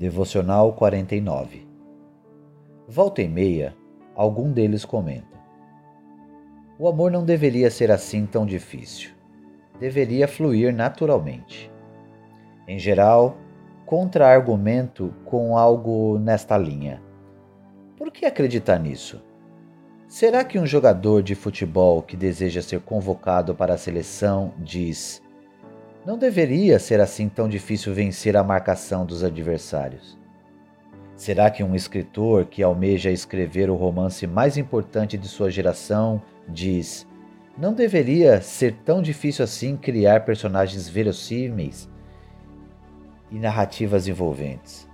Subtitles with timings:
[0.00, 1.68] Devocional 49
[2.88, 3.76] Volta e meia,
[4.16, 5.38] algum deles comenta:
[6.78, 9.10] O amor não deveria ser assim tão difícil.
[9.78, 11.70] Deveria fluir naturalmente.
[12.66, 13.36] Em geral,
[13.84, 17.02] contra-argumento com algo nesta linha.
[17.94, 19.22] Por que acreditar nisso?
[20.08, 25.22] Será que um jogador de futebol que deseja ser convocado para a seleção diz:
[26.04, 30.18] Não deveria ser assim tão difícil vencer a marcação dos adversários?
[31.14, 37.06] Será que um escritor que almeja escrever o romance mais importante de sua geração diz:
[37.58, 41.86] Não deveria ser tão difícil assim criar personagens verossímeis
[43.30, 44.88] e narrativas envolventes?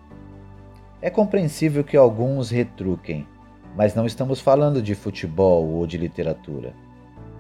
[1.01, 3.29] É compreensível que alguns retruquem,
[3.77, 6.75] mas não estamos falando de futebol ou de literatura.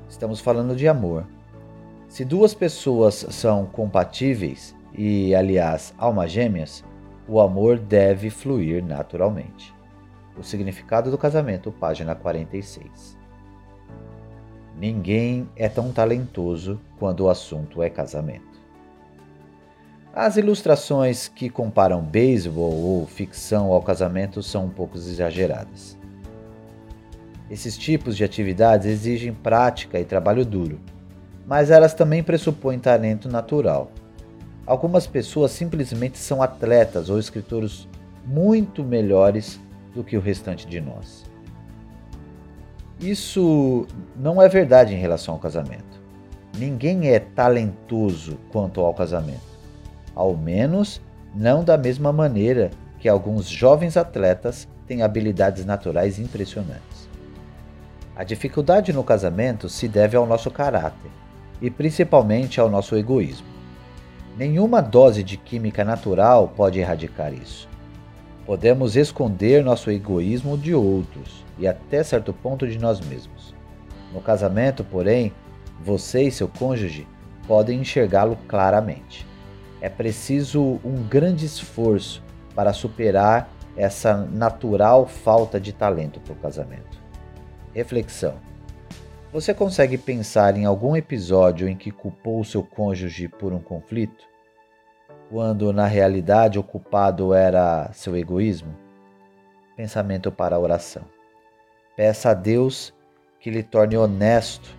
[0.08, 1.26] Estamos falando de amor.
[2.08, 6.84] Se duas pessoas são compatíveis e, aliás, almas gêmeas,
[7.28, 9.74] o amor deve fluir naturalmente.
[10.38, 13.16] O significado do casamento, página 46.
[14.78, 18.56] Ninguém é tão talentoso quando o assunto é casamento.
[20.14, 25.98] As ilustrações que comparam beisebol ou ficção ao casamento são um pouco exageradas.
[27.50, 30.80] Esses tipos de atividades exigem prática e trabalho duro,
[31.46, 33.90] mas elas também pressupõem talento natural.
[34.66, 37.88] Algumas pessoas simplesmente são atletas ou escritores
[38.24, 39.60] muito melhores
[39.94, 41.24] do que o restante de nós.
[42.98, 43.86] Isso
[44.16, 45.84] não é verdade em relação ao casamento.
[46.58, 49.56] Ninguém é talentoso quanto ao casamento
[50.16, 50.98] ao menos
[51.34, 57.06] não da mesma maneira que alguns jovens atletas têm habilidades naturais impressionantes.
[58.16, 61.10] A dificuldade no casamento se deve ao nosso caráter
[61.60, 63.46] e principalmente ao nosso egoísmo.
[64.36, 67.68] Nenhuma dose de química natural pode erradicar isso.
[68.44, 73.54] Podemos esconder nosso egoísmo de outros e até certo ponto de nós mesmos.
[74.12, 75.32] No casamento, porém,
[75.82, 77.06] você e seu cônjuge
[77.46, 79.26] podem enxergá-lo claramente
[79.80, 82.22] é preciso um grande esforço
[82.54, 86.98] para superar essa natural falta de talento para o casamento.
[87.74, 88.34] Reflexão:
[89.32, 94.24] Você consegue pensar em algum episódio em que culpou seu cônjuge por um conflito?
[95.28, 98.74] Quando na realidade o culpado era seu egoísmo?
[99.76, 101.02] Pensamento para a oração.
[101.96, 102.94] Peça a Deus
[103.40, 104.74] que lhe torne honesto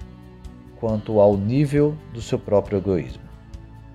[0.79, 3.23] quanto ao nível do seu próprio egoísmo.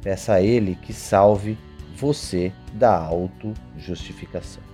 [0.02, 1.56] Peça a Ele que salve
[1.96, 4.71] você da autojustificação.